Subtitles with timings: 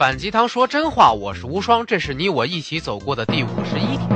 [0.00, 4.08] 反鸡汤说真话，我是无双，这是你我一起走过的第五十一天。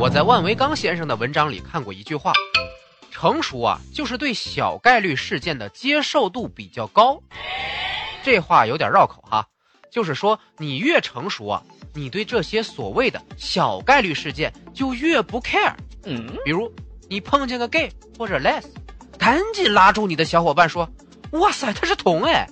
[0.00, 2.32] 我在万维刚先生的文章里看过一句话：
[3.12, 7.22] 成熟啊，就是对小概率事件的接受度比较高。
[8.24, 9.46] 这话有点绕口哈，
[9.92, 11.62] 就是说你越成熟啊，
[11.92, 15.72] 你对这些所谓的小概率事件就越不 care。
[16.02, 16.68] 嗯，比如
[17.08, 18.64] 你碰见个 gay 或者 les，
[19.20, 20.90] 赶紧拉住你的小伙伴说
[21.30, 22.44] ：“哇塞，他是同哎。”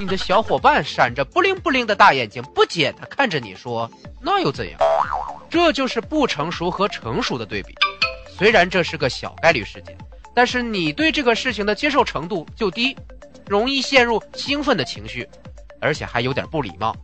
[0.00, 4.80] 你的小伙伴闪着不灵不灵的大眼睛，不解的看着你说：“那又怎样？”
[5.50, 7.74] 这就是不成熟和成熟的对比。
[8.38, 9.96] 虽然这是个小概率事件，
[10.34, 12.96] 但是你对这个事情的接受程度就低，
[13.46, 15.28] 容易陷入兴奋的情绪，
[15.82, 16.96] 而且还有点不礼貌。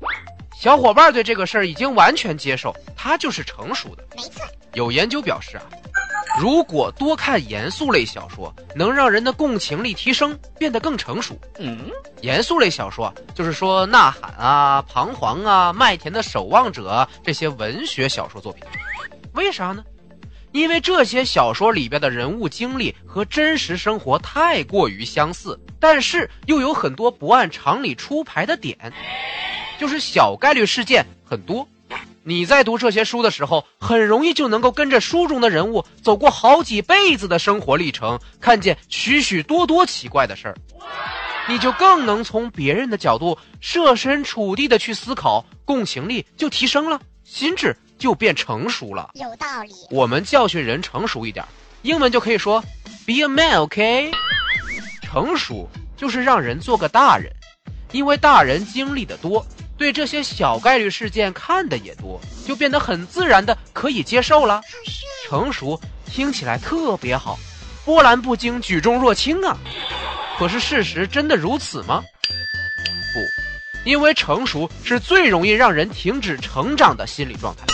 [0.58, 4.02] 小伙伴对这个事儿已经完全接受，他就是成熟的。
[4.16, 4.42] 没错。
[4.72, 5.64] 有研究表示啊，
[6.38, 11.38] 如果多看严肃类小说，能让人的共情力提升，变得更成熟。
[11.58, 11.90] 嗯，
[12.20, 18.62] 严肃类小说就是说《呐喊》啊、《彷徨》啊、《麦田的守望者》这些文学小说作品。
[19.32, 19.82] 为啥呢？
[20.52, 28.92] 因为这些小说里边的人物经历和真实生活太过于相似，但是又有很多不按常理出牌的点，
[29.78, 31.66] 就是小概率事件很多。
[32.28, 40.56] 你在读这些书的时候，很容易就能够跟着书中的人物走过好几辈子的生活历程，看见许许多多奇怪的事儿，
[41.48, 49.10] 你就更能从别人的角度设身处地的去思考，共情力就提升了，心智就变成熟了。
[49.14, 49.72] 有道理。
[49.92, 51.46] 我们教训人成熟一点，
[51.82, 52.60] 英文就可以说
[53.06, 54.10] ，be a man，OK？
[55.00, 57.32] 成熟就是让人做个大人，
[57.92, 59.46] 因为大人经历的多。
[59.78, 64.60] 对这些小概率事件看的也多，就变得很自然的可以接受了。
[65.28, 67.38] 成熟听起来特别好，
[67.84, 69.56] 波澜不惊，举重若轻啊。
[70.38, 72.02] 可是事实真的如此吗？
[72.22, 77.64] 不，因为成熟是最容易让人停止成长的心理状态。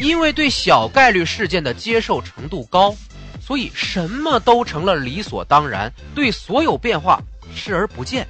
[0.00, 2.94] 因为对小概率事件的接受程度高，
[3.44, 7.20] 所以什么都成了理所当然，对所有变化
[7.54, 8.26] 视而不见。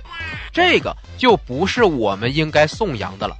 [0.53, 3.37] 这个就不是我们应该颂扬的了。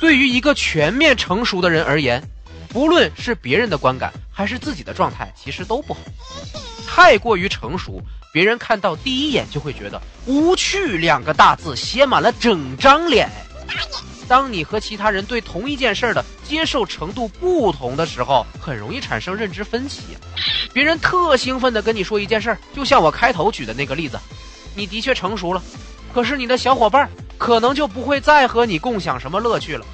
[0.00, 2.22] 对于一个全面成熟的人而言，
[2.70, 6.00] 不论是别人的观感还是自己的状态，其实都不好。
[6.88, 8.00] 太过于成熟，
[8.32, 13.30] 别人看到第一眼就会觉得“无趣”两个大字写满了整张脸。
[14.30, 20.16] 当你和其他人对同一件事的接受程度不同的时候，很容易产生认知分歧。
[20.72, 24.16] 别人特兴奋地跟你说一件事，就像我开头举的那个例子，
[24.76, 25.60] 你的确成熟了。
[26.14, 29.84] 可是你的小伙伴可能就不会再和你共享什么乐趣了。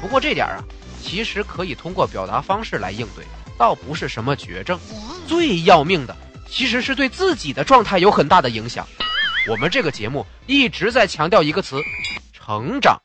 [0.00, 0.58] 不过这点啊，
[1.00, 3.24] 其实可以通过表达方式来应对，
[3.56, 4.76] 倒不是什么绝症。
[5.28, 6.16] 最要命的
[6.50, 8.84] 其实是对自己的状态有很大的影响。
[9.48, 11.80] 我们这个节目一直在强调一个词：
[12.32, 13.00] 成长。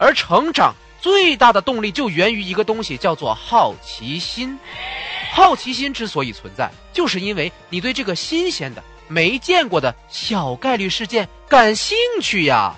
[0.00, 4.58] 而成长最大的动力就源于一个东西，叫做好奇心。
[5.30, 8.82] 好奇心之所以存在，就是因为你对这个新鲜的。
[9.06, 12.74] 没见过的小概率事件感兴趣呀？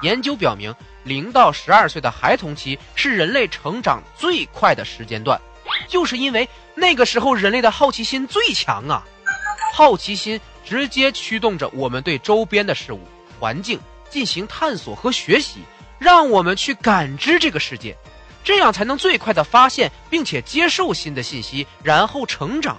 [0.00, 0.74] 研究表明，
[1.04, 5.38] 零到十二岁的孩童期是人类成长最快的时间段，
[5.86, 9.04] 就是因为那个时候人类的好奇心最强啊！
[9.74, 13.00] 好奇心直接驱动着我们对周边的事物、
[13.38, 15.60] 环境进行探索和学习，
[15.98, 17.96] 让我们去感知这个世界，
[18.42, 22.76] 这样才能最快的发现并且接受新的信息，然后成长。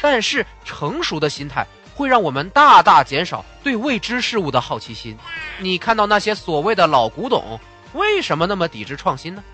[0.00, 1.66] 但是成熟的心态。
[1.96, 5.16] 会让我们大大减少对未知事物的好奇心。
[5.60, 7.60] 你看到那些所谓的老古董，
[7.92, 9.44] 为什么那么抵制创新呢？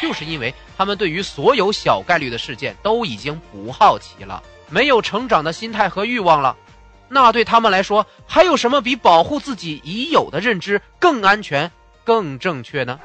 [0.00, 6.56] 就是因为他们对于所有小概率的事件都已经不好奇了，没有成长的心态和欲望了。
[7.10, 11.70] 那对他们来说，还有什么比保护自己已有的认知更安全、
[12.06, 13.00] 更正确呢？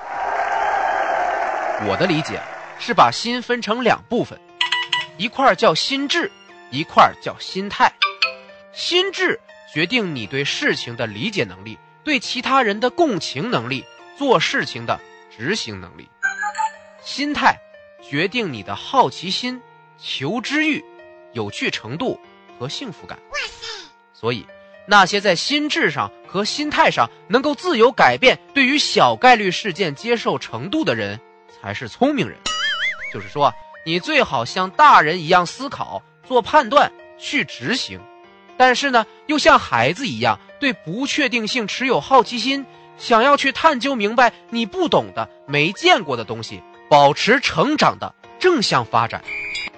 [1.88, 2.39] 我的理解
[2.79, 4.39] 是把心分成两部分，
[5.17, 6.31] 一块叫心智，
[6.69, 7.91] 一块叫心态。
[8.72, 9.39] 心智
[9.73, 13.83] 决定你对事情的理解能力，对其他人的共情能力，
[14.15, 15.00] 做事情的
[15.36, 16.07] 执行能力。
[17.01, 17.57] 心态
[18.07, 19.59] 决定你的好奇心、
[19.97, 20.86] 求知欲、
[21.33, 22.19] 有趣程度
[22.59, 23.18] 和幸福感。
[23.31, 23.68] 哇塞！
[24.13, 24.45] 所以，
[24.86, 31.19] 那些在心智上和心态上能够自由改变对于小概率事件接受程度的人，
[31.62, 32.38] 才是聪明人。
[33.13, 33.54] 就是说，
[33.86, 38.00] 你最好像大人一样思考、做判断、去执行。
[38.57, 42.66] 但是呢，又像孩子一样对不确定性持有好奇心，
[42.98, 49.24] 想要去探究明白你不懂的、没见过的东西，保持成长的正向发展，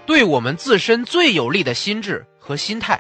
[0.06, 3.00] 对我们自身最有利的心智和心态，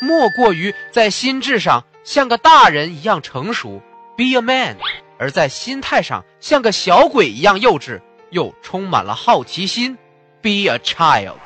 [0.00, 3.80] 莫过于在心智上像个大人一样成熟
[4.16, 4.76] ，be a man，
[5.18, 8.00] 而在心态上像个小鬼一样幼稚，
[8.30, 9.96] 又充满了好奇心。
[10.42, 11.36] Be a child。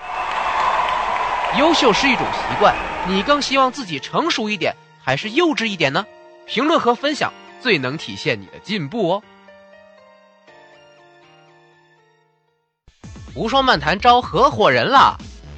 [1.58, 2.74] 优秀是一种习惯，
[3.08, 6.04] 你更希望自己成熟一点，还是幼稚一点呢？
[6.46, 9.22] 评论和分享最能体现你的进步哦。
[13.34, 15.16] 无双漫谈招合伙人啦！